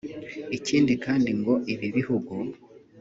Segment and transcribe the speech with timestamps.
[0.57, 2.33] ikindi kandi ngo ibi bihugu